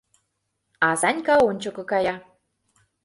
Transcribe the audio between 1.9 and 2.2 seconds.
кая.